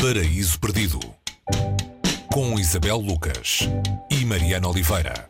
Paraíso 0.00 0.60
Perdido 0.60 1.00
com 2.32 2.56
Isabel 2.56 2.98
Lucas 2.98 3.68
e 4.08 4.24
Mariana 4.24 4.68
Oliveira. 4.68 5.28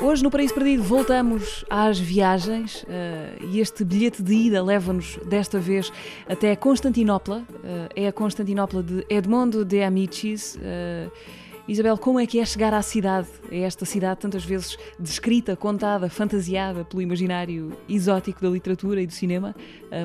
Hoje 0.00 0.22
no 0.22 0.30
Paraíso 0.30 0.54
Perdido 0.54 0.84
voltamos 0.84 1.64
às 1.68 1.98
viagens 1.98 2.84
uh, 2.84 3.44
e 3.50 3.58
este 3.58 3.84
bilhete 3.84 4.22
de 4.22 4.34
ida 4.34 4.62
leva-nos 4.62 5.18
desta 5.26 5.58
vez 5.58 5.92
até 6.28 6.54
Constantinopla. 6.54 7.38
Uh, 7.38 7.88
é 7.96 8.06
a 8.06 8.12
Constantinopla 8.12 8.84
de 8.84 9.04
Edmondo 9.10 9.64
de 9.64 9.82
Amicis. 9.82 10.54
Uh, 10.54 11.10
Isabel, 11.68 11.98
como 11.98 12.18
é 12.18 12.26
que 12.26 12.40
é 12.40 12.46
chegar 12.46 12.72
à 12.72 12.80
cidade, 12.80 13.28
a 13.52 13.54
esta 13.54 13.84
cidade 13.84 14.20
tantas 14.20 14.42
vezes 14.42 14.78
descrita, 14.98 15.54
contada, 15.54 16.08
fantasiada 16.08 16.82
pelo 16.82 17.02
imaginário 17.02 17.76
exótico 17.86 18.40
da 18.40 18.48
literatura 18.48 19.02
e 19.02 19.06
do 19.06 19.12
cinema, 19.12 19.54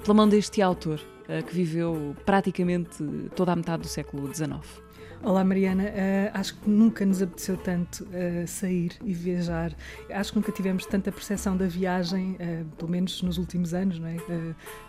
pela 0.03 0.13
mão 0.13 0.27
deste 0.27 0.61
autor 0.61 0.99
que 1.47 1.55
viveu 1.55 2.15
praticamente 2.25 3.03
toda 3.35 3.53
a 3.53 3.55
metade 3.55 3.83
do 3.83 3.87
século 3.87 4.33
XIX? 4.33 4.83
Olá 5.25 5.41
Mariana, 5.41 5.83
uh, 5.85 6.31
acho 6.37 6.53
que 6.59 6.69
nunca 6.69 7.05
nos 7.05 7.21
apeteceu 7.21 7.55
tanto 7.55 8.03
uh, 8.03 8.45
sair 8.45 8.91
e 9.01 9.13
viajar. 9.13 9.73
Acho 10.09 10.33
que 10.33 10.37
nunca 10.37 10.51
tivemos 10.51 10.85
tanta 10.85 11.13
percepção 11.13 11.55
da 11.55 11.65
viagem, 11.65 12.33
uh, 12.33 12.65
pelo 12.75 12.91
menos 12.91 13.21
nos 13.21 13.37
últimos 13.37 13.73
anos, 13.73 13.99
não 13.99 14.07
é? 14.09 14.17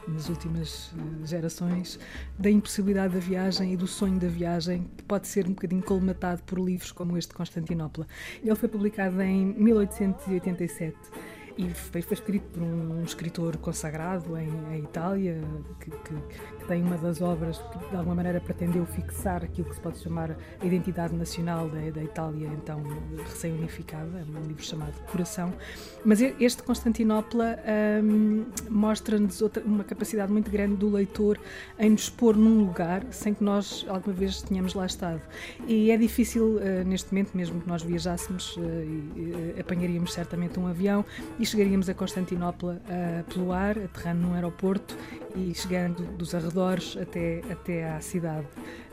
nas 0.09 0.29
últimas 0.29 0.93
gerações, 1.25 2.01
da 2.37 2.51
impossibilidade 2.51 3.15
da 3.15 3.21
viagem 3.21 3.75
e 3.75 3.77
do 3.77 3.87
sonho 3.87 4.19
da 4.19 4.27
viagem, 4.27 4.91
que 4.97 5.05
pode 5.05 5.29
ser 5.29 5.47
um 5.47 5.51
bocadinho 5.51 5.83
colmatado 5.83 6.43
por 6.43 6.59
livros 6.59 6.91
como 6.91 7.17
este 7.17 7.29
de 7.29 7.37
Constantinopla. 7.37 8.05
Ele 8.43 8.57
foi 8.57 8.69
publicado 8.69 9.23
em 9.23 9.55
1887 9.55 10.97
e 11.57 11.71
foi, 11.71 12.03
foi 12.03 12.15
escrito 12.15 12.45
por 12.53 12.63
um, 12.63 13.01
um 13.01 13.05
escritor 13.05 13.57
consagrado 13.59 14.37
em, 14.37 14.49
em 14.75 14.79
Itália, 14.81 15.41
que, 15.79 15.91
que, 15.91 16.15
que, 16.59 16.65
tem 16.67 16.83
uma 16.83 16.97
das 16.97 17.21
obras 17.21 17.59
que 17.59 17.91
de 17.91 17.97
alguma 17.97 18.15
maneira 18.15 18.41
pretendeu 18.41 18.87
fixar 18.87 19.45
aquilo 19.45 19.69
que 19.69 19.75
se 19.75 19.81
pode 19.81 19.99
chamar 19.99 20.37
a 20.61 20.67
identidade 20.67 21.15
nacional 21.15 21.69
da, 21.69 21.91
da 21.91 22.03
Itália, 22.03 22.49
então 22.49 22.83
recém-unificada, 23.25 24.19
é 24.19 24.39
um 24.39 24.47
livro 24.47 24.65
chamado 24.65 24.95
Coração. 25.11 25.53
Mas 26.05 26.21
este 26.21 26.63
Constantinopla 26.63 27.59
um, 28.03 28.47
mostra-nos 28.71 29.41
uma 29.65 29.85
capacidade 29.85 30.33
muito 30.33 30.51
grande 30.51 30.77
do 30.77 30.91
leitor 30.91 31.39
em 31.79 31.91
nos 31.91 32.09
pôr 32.09 32.37
num 32.37 32.65
lugar 32.65 33.05
sem 33.11 33.35
que 33.35 33.45
nós 33.45 33.85
alguma 33.89 34.15
vez 34.15 34.43
tenhamos 34.43 34.75
lá 34.75 34.87
estado. 34.87 35.21
E 35.67 35.91
é 35.91 35.97
difícil, 35.97 36.57
uh, 36.57 36.85
neste 36.87 37.13
momento, 37.13 37.35
mesmo 37.35 37.61
que 37.61 37.69
nós 37.69 37.83
viajássemos, 37.83 38.57
uh, 38.57 38.61
uh, 38.61 39.61
apanharíamos 39.61 40.13
certamente 40.13 40.59
um 40.59 40.67
avião 40.67 41.05
e 41.45 41.47
chegaríamos 41.47 41.91
a 41.91 41.95
Constantinopla 41.95 42.81
uh, 42.81 43.25
pelo 43.31 43.53
ar, 43.53 43.77
aterrando 43.79 44.23
num 44.23 44.35
aeroporto 44.35 44.97
e 45.35 45.55
chegando 45.55 46.05
dos 46.17 46.35
arredores 46.35 46.97
até, 46.97 47.41
até 47.51 47.91
à 47.91 48.01
cidade 48.01 48.47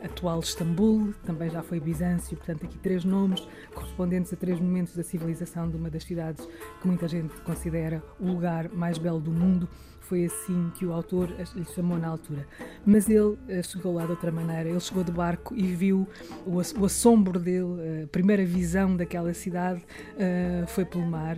atual 0.04 0.40
Istambul, 0.40 1.14
também 1.24 1.50
já 1.50 1.62
foi 1.62 1.80
Bizâncio, 1.80 2.36
portanto 2.36 2.66
aqui 2.66 2.78
três 2.80 3.06
nomes 3.06 3.48
correspondentes 3.74 4.34
a 4.34 4.36
três 4.36 4.60
momentos 4.60 4.96
da 4.96 5.04
civilização 5.04 5.70
de 5.70 5.78
uma 5.78 5.90
das 5.90 6.04
cidades 6.04 6.48
que 6.82 6.88
muita 6.88 7.08
gente 7.08 7.34
considera 7.42 8.04
o 8.20 8.28
lugar 8.28 8.70
mais 8.70 8.98
belo 8.98 9.20
do 9.20 9.32
mundo 9.32 9.70
foi 10.12 10.26
assim 10.26 10.70
que 10.76 10.86
o 10.86 10.92
autor 10.92 11.30
lhe 11.56 11.64
chamou 11.74 11.98
na 11.98 12.10
altura. 12.10 12.46
Mas 12.86 13.08
ele 13.08 13.38
eh, 13.48 13.64
chegou 13.64 13.94
lá 13.94 14.04
de 14.04 14.12
outra 14.12 14.30
maneira. 14.30 14.68
Ele 14.68 14.80
chegou 14.82 15.06
de 15.06 15.12
barco 15.12 15.56
e 15.56 15.62
viu 15.62 16.06
o, 16.46 16.58
o 16.58 16.86
assombro 16.86 17.40
dele, 17.40 18.04
a 18.04 18.08
primeira 18.08 18.44
visão 18.44 18.98
daquela 18.98 19.34
cidade 19.34 19.80
uh, 19.80 20.68
foi 20.68 20.84
pelo 20.84 21.06
mar, 21.06 21.38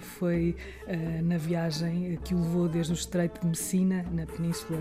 foi 0.00 0.54
na 1.24 1.36
viagem 1.38 2.16
que 2.22 2.34
o 2.34 2.40
levou 2.40 2.68
desde 2.68 2.92
o 2.92 2.94
Estreito 2.94 3.40
de 3.40 3.48
Messina, 3.48 4.04
na 4.12 4.26
península 4.36 4.78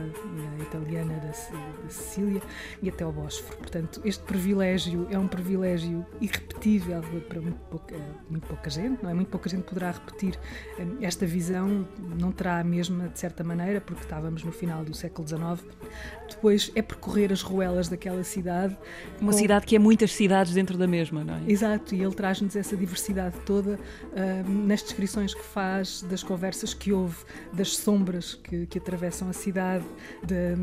italiana 0.62 1.16
da, 1.16 1.28
da 1.28 1.90
Sicília, 1.90 2.42
e 2.82 2.90
até 2.90 3.04
ao 3.04 3.12
Bósforo. 3.12 3.58
Portanto, 3.58 4.02
este 4.06 4.24
privilégio 4.24 5.08
é 5.10 5.18
um 5.18 5.28
privilégio 5.28 6.06
irrepetível 6.20 7.02
para 7.28 7.42
muito 7.42 7.60
pouca, 7.70 7.96
muito 8.30 8.48
pouca 8.48 8.70
gente, 8.70 9.02
não 9.04 9.10
é? 9.10 9.14
Muito 9.14 9.30
pouca 9.30 9.50
gente 9.50 9.64
poderá 9.64 9.92
repetir 9.92 10.40
esta 11.02 11.26
visão, 11.26 11.88
não 12.20 12.32
terá 12.32 12.60
a 12.60 12.64
mesma 12.64 13.10
de 13.10 13.20
certa 13.20 13.44
maneira, 13.44 13.82
porque 13.82 14.02
estávamos 14.02 14.44
no 14.44 14.52
final 14.52 14.84
do 14.84 14.94
século 14.94 15.28
XIX. 15.28 15.64
Depois 16.30 16.72
é 16.76 16.82
percorrer 16.82 17.32
as 17.32 17.42
ruelas 17.42 17.88
daquela 17.90 18.24
cidade. 18.24 18.78
Uma 19.20 19.32
com... 19.32 19.38
cidade 19.38 19.66
que 19.66 19.76
é 19.76 19.80
muitas 19.80 20.14
cidades 20.14 20.54
dentro 20.54 20.78
da 20.78 20.88
mesma, 20.88 21.24
não 21.24 21.36
é? 21.36 21.42
Exato, 21.48 21.96
e 21.96 22.02
ele 22.02 22.14
traz-nos 22.14 22.56
essa 22.56 22.76
diversidade 22.76 23.36
toda 23.46 23.80
uh, 23.80 24.50
nas 24.50 24.82
descrições 24.82 25.34
que 25.34 25.44
faz, 25.44 26.02
das 26.04 26.24
conversas 26.24 26.74
que 26.74 26.92
houve, 26.92 27.18
das 27.52 27.76
sombras 27.76 28.36
que, 28.36 28.66
que 28.66 28.78
atravessam 28.78 29.30
a 29.30 29.34
cidade, 29.44 29.86
de, 30.24 30.56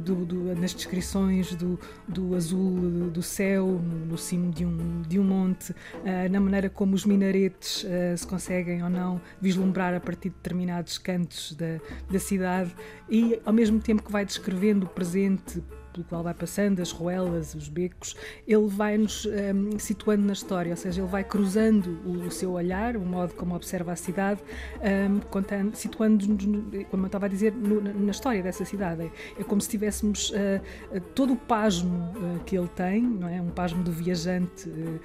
do, 0.00 0.24
do, 0.24 0.54
nas 0.54 0.72
descrições 0.72 1.54
do, 1.54 1.78
do 2.06 2.34
azul 2.34 3.10
do 3.10 3.22
céu, 3.22 3.66
no, 3.66 4.16
cimo 4.16 4.52
de 4.52 4.64
um, 4.64 5.02
de 5.02 5.18
um 5.18 5.24
monte, 5.24 5.72
uh, 5.72 6.30
na 6.30 6.40
maneira 6.40 6.70
como 6.70 6.94
os 6.94 7.04
minaretes 7.04 7.84
uh, 7.84 8.16
se 8.16 8.26
conseguem 8.26 8.82
ou 8.82 8.90
não 8.90 9.20
vislumbrar 9.40 9.94
a 9.94 10.00
partir 10.00 10.28
de 10.30 10.36
determinados 10.36 10.98
cantos 10.98 11.54
da, 11.54 11.80
da 12.10 12.18
cidade 12.18 12.74
e 13.08 13.40
ao 13.44 13.52
mesmo 13.52 13.80
tempo 13.80 14.02
que 14.02 14.12
vai 14.12 14.24
descrevendo 14.24 14.86
o 14.86 14.88
presente 14.88 15.62
pelo 15.98 16.04
qual 16.08 16.22
vai 16.22 16.34
passando, 16.34 16.80
as 16.80 16.90
ruelas, 16.90 17.54
os 17.54 17.68
becos, 17.68 18.16
ele 18.46 18.66
vai-nos 18.68 19.26
um, 19.26 19.78
situando 19.78 20.24
na 20.24 20.32
história, 20.32 20.70
ou 20.70 20.76
seja, 20.76 21.00
ele 21.00 21.08
vai 21.08 21.24
cruzando 21.24 21.98
o, 22.04 22.26
o 22.26 22.30
seu 22.30 22.52
olhar, 22.52 22.96
o 22.96 23.00
modo 23.00 23.34
como 23.34 23.54
observa 23.54 23.92
a 23.92 23.96
cidade, 23.96 24.40
um, 24.80 25.72
situando-nos, 25.72 26.44
como 26.90 27.02
eu 27.04 27.06
estava 27.06 27.26
a 27.26 27.28
dizer, 27.28 27.52
no, 27.52 27.80
na 27.80 28.10
história 28.10 28.42
dessa 28.42 28.64
cidade. 28.64 29.10
É, 29.38 29.44
como 29.44 29.60
se 29.60 29.68
tivéssemos 29.68 30.30
uh, 30.30 31.00
todo 31.14 31.32
o 31.32 31.36
pasmo 31.36 32.12
uh, 32.16 32.40
que 32.44 32.56
ele 32.56 32.68
tem, 32.68 33.02
não 33.02 33.28
é? 33.28 33.40
um 33.40 33.50
pasmo 33.50 33.82
do 33.82 33.92
viajante, 33.92 34.68
uh, 34.68 35.00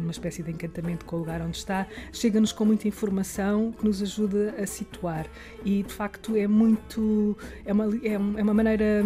uma 0.00 0.10
espécie 0.10 0.42
de 0.42 0.50
encantamento 0.50 1.04
com 1.04 1.16
o 1.16 1.18
lugar 1.20 1.40
onde 1.42 1.56
está, 1.56 1.86
chega-nos 2.12 2.52
com 2.52 2.64
muita 2.64 2.88
informação 2.88 3.72
que 3.72 3.84
nos 3.84 4.02
ajuda 4.02 4.54
a 4.58 4.66
situar. 4.66 5.26
E 5.64 5.82
de 5.82 5.92
facto 5.92 6.36
é 6.36 6.46
muito. 6.46 7.36
é 7.64 7.72
uma, 7.72 7.84
é, 8.02 8.12
é 8.12 8.18
uma 8.18 8.54
maneira. 8.54 9.02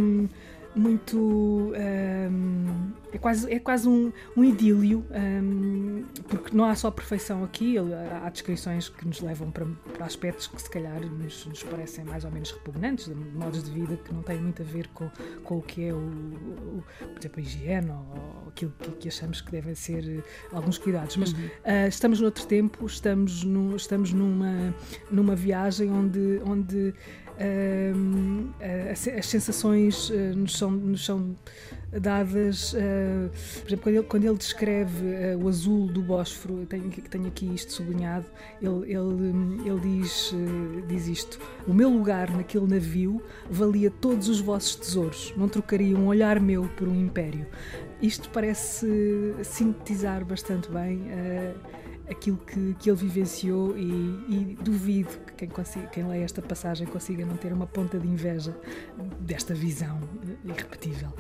Muito. 0.74 1.72
Um, 1.74 2.92
é 3.12 3.18
quase, 3.18 3.52
é 3.52 3.58
quase 3.58 3.86
um, 3.86 4.10
um 4.34 4.42
idílio, 4.42 5.04
um, 5.10 6.04
porque 6.28 6.56
não 6.56 6.64
há 6.64 6.74
só 6.74 6.90
perfeição 6.90 7.44
aqui, 7.44 7.76
há 7.78 8.28
descrições 8.30 8.88
que 8.88 9.06
nos 9.06 9.20
levam 9.20 9.50
para, 9.50 9.66
para 9.92 10.06
aspectos 10.06 10.46
que 10.46 10.60
se 10.60 10.70
calhar 10.70 11.00
nos, 11.00 11.44
nos, 11.46 11.62
parecem 11.62 12.04
mais 12.04 12.24
ou 12.24 12.30
menos 12.30 12.50
repugnantes, 12.50 13.04
de 13.06 13.14
modos 13.14 13.62
de 13.62 13.70
vida 13.70 13.96
que 13.98 14.14
não 14.14 14.22
têm 14.22 14.40
muito 14.40 14.62
a 14.62 14.64
ver 14.64 14.88
com, 14.88 15.10
com 15.44 15.58
o 15.58 15.62
que 15.62 15.84
é 15.84 15.92
o, 15.92 15.98
o 15.98 16.84
por 16.98 17.18
exemplo, 17.18 17.38
a 17.38 17.40
higiene 17.42 17.90
ou, 17.90 17.96
ou 17.96 18.48
aquilo 18.48 18.72
que, 18.78 18.90
que, 18.92 19.08
achamos 19.08 19.42
que 19.42 19.52
devem 19.52 19.74
ser 19.74 20.24
alguns 20.50 20.78
cuidados. 20.78 21.16
Mas 21.16 21.32
uhum. 21.32 21.44
uh, 21.44 21.88
estamos 21.88 22.18
noutro 22.18 22.46
tempo, 22.46 22.86
estamos, 22.86 23.44
no, 23.44 23.76
estamos 23.76 24.12
numa, 24.12 24.74
numa 25.10 25.36
viagem 25.36 25.90
onde. 25.90 26.40
onde 26.46 26.94
as, 28.90 29.08
as, 29.08 29.26
sensações 29.26 30.10
uh, 30.10 30.36
nos, 30.36 30.56
são, 30.56 30.70
nos 30.70 31.04
são 31.04 31.34
dadas, 32.00 32.72
uh, 32.72 33.30
por 33.60 33.68
exemplo, 33.68 33.82
quando 33.82 33.94
ele, 33.94 34.04
quando 34.04 34.24
ele 34.24 34.38
descreve 34.38 35.06
uh, 35.06 35.44
o 35.44 35.48
azul 35.48 35.86
do 35.86 36.02
Bósforo, 36.02 36.64
tenho, 36.66 36.90
tenho 36.90 37.26
aqui 37.26 37.46
isto 37.54 37.72
sublinhado, 37.72 38.26
ele, 38.60 38.92
ele, 38.92 39.68
ele 39.68 39.80
diz, 39.80 40.34
diz 40.88 41.08
isto: 41.08 41.38
O 41.66 41.74
meu 41.74 41.90
lugar 41.90 42.30
naquele 42.30 42.66
navio 42.66 43.22
valia 43.50 43.90
todos 43.90 44.28
os 44.28 44.40
vossos 44.40 44.76
tesouros, 44.76 45.34
não 45.36 45.48
trocaria 45.48 45.96
um 45.96 46.06
olhar 46.06 46.40
meu 46.40 46.64
por 46.76 46.88
um 46.88 46.94
império. 46.94 47.46
Isto 48.00 48.28
parece 48.30 49.34
sintetizar 49.44 50.24
bastante 50.24 50.70
bem 50.70 51.02
aquilo 52.12 52.36
que, 52.38 52.74
que 52.78 52.90
ele 52.90 52.96
vivenciou 52.96 53.76
e, 53.76 53.90
e 54.28 54.58
duvido 54.62 55.10
que 55.26 55.32
quem, 55.34 55.48
consiga, 55.48 55.86
quem 55.88 56.06
lê 56.06 56.22
esta 56.22 56.40
passagem 56.40 56.86
consiga 56.86 57.26
não 57.26 57.36
ter 57.36 57.52
uma 57.52 57.66
ponta 57.66 57.98
de 57.98 58.06
inveja 58.06 58.56
desta 59.20 59.54
visão 59.54 60.00
irrepetível. 60.44 61.12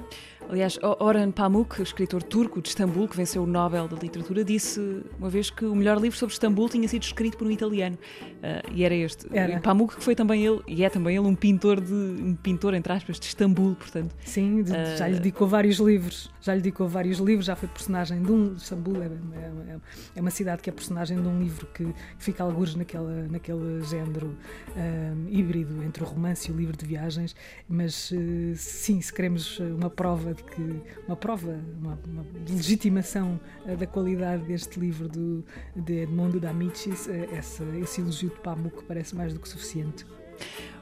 Aliás, 0.48 0.78
Orhan 0.82 1.30
Pamuk, 1.30 1.80
escritor 1.80 2.22
turco 2.22 2.60
de 2.60 2.68
Istambul, 2.68 3.08
que 3.08 3.16
venceu 3.16 3.42
o 3.42 3.46
Nobel 3.46 3.88
da 3.88 3.96
Literatura, 3.96 4.44
disse 4.44 5.02
uma 5.18 5.30
vez 5.30 5.50
que 5.50 5.64
o 5.64 5.74
melhor 5.74 5.98
livro 5.98 6.18
sobre 6.18 6.32
Istambul 6.34 6.68
tinha 6.68 6.86
sido 6.88 7.02
escrito 7.02 7.38
por 7.38 7.46
um 7.46 7.50
italiano. 7.50 7.96
Uh, 7.96 8.70
e 8.74 8.84
era 8.84 8.94
este. 8.94 9.26
Era. 9.32 9.60
Pamuk, 9.60 9.96
que 9.96 10.04
foi 10.04 10.14
também 10.14 10.44
ele, 10.44 10.60
e 10.66 10.84
é 10.84 10.90
também 10.90 11.16
ele, 11.16 11.26
um 11.26 11.34
pintor 11.34 11.80
de 11.80 11.94
um 11.94 12.34
pintor, 12.34 12.74
entre 12.74 12.92
aspas, 12.92 13.18
de 13.18 13.26
Istambul, 13.26 13.76
portanto. 13.76 14.14
Sim, 14.24 14.62
de, 14.62 14.72
uh, 14.72 14.96
já 14.98 15.08
lhe 15.08 15.14
dedicou 15.14 15.46
vários 15.46 15.78
livros. 15.78 16.30
Já 16.40 16.54
lhe 16.54 16.60
dedicou 16.60 16.88
vários 16.88 17.18
livros, 17.18 17.46
já 17.46 17.56
foi 17.56 17.68
personagem 17.68 18.22
de 18.22 18.30
um. 18.30 18.54
Istambul 18.54 19.02
é, 19.02 19.06
é, 19.06 19.76
é 20.16 20.20
uma 20.20 20.30
cidade 20.30 20.60
que 20.60 20.68
é 20.68 20.72
personagem 20.82 21.22
de 21.22 21.28
um 21.28 21.38
livro 21.38 21.66
que 21.66 21.94
fica 22.18 22.42
algures 22.42 22.74
naquela, 22.74 23.28
naquele 23.28 23.80
género 23.84 24.36
um, 24.76 25.28
híbrido 25.28 25.80
entre 25.84 26.02
o 26.02 26.06
romance 26.06 26.50
e 26.50 26.52
o 26.52 26.56
livro 26.56 26.76
de 26.76 26.84
viagens, 26.84 27.36
mas 27.68 28.10
uh, 28.10 28.16
sim, 28.56 29.00
se 29.00 29.12
queremos 29.12 29.60
uma 29.60 29.88
prova 29.88 30.34
de 30.34 30.42
que 30.42 30.82
uma 31.06 31.16
prova, 31.16 31.56
uma, 31.78 31.98
uma 32.06 32.26
legitimação 32.48 33.40
uh, 33.64 33.76
da 33.76 33.86
qualidade 33.86 34.42
deste 34.44 34.80
livro 34.80 35.08
do, 35.08 35.44
de 35.76 36.02
Edmondo 36.02 36.40
da 36.40 36.50
Amicis, 36.50 37.06
uh, 37.06 37.12
essa, 37.32 37.64
esse 37.78 38.00
elogio 38.00 38.30
de 38.30 38.40
Pamuk 38.40 38.82
parece 38.84 39.14
mais 39.14 39.32
do 39.32 39.38
que 39.38 39.48
suficiente. 39.48 40.04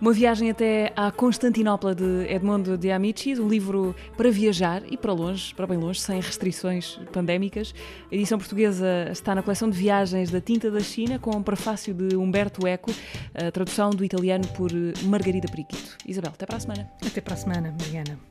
Uma 0.00 0.14
viagem 0.14 0.50
até 0.50 0.92
à 0.96 1.10
Constantinopla 1.10 1.94
de 1.94 2.26
Edmondo 2.26 2.78
de 2.78 2.90
Amici, 2.90 3.38
um 3.38 3.46
livro 3.46 3.94
para 4.16 4.30
viajar 4.30 4.82
e 4.90 4.96
para 4.96 5.12
longe, 5.12 5.54
para 5.54 5.66
bem 5.66 5.76
longe, 5.76 6.00
sem 6.00 6.18
restrições 6.20 6.98
pandémicas. 7.12 7.74
A 8.10 8.14
edição 8.14 8.38
portuguesa 8.38 9.08
está 9.12 9.34
na 9.34 9.42
coleção 9.42 9.68
de 9.68 9.76
viagens 9.76 10.30
da 10.30 10.40
Tinta 10.40 10.70
da 10.70 10.80
China, 10.80 11.18
com 11.18 11.36
um 11.36 11.42
prefácio 11.42 11.92
de 11.92 12.16
Humberto 12.16 12.66
Eco, 12.66 12.90
a 13.34 13.50
tradução 13.50 13.90
do 13.90 14.02
italiano 14.02 14.46
por 14.56 14.70
Margarida 15.04 15.48
Periquito. 15.48 15.98
Isabel, 16.06 16.32
até 16.32 16.46
para 16.46 16.56
a 16.56 16.60
semana. 16.60 16.90
Até 17.04 17.20
para 17.20 17.34
a 17.34 17.36
semana, 17.36 17.76
Mariana. 17.78 18.29